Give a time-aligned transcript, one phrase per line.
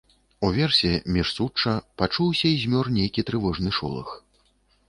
[0.47, 4.09] Уверсе, між сучча, пачуўся і змёр нейкі трывожны шолах.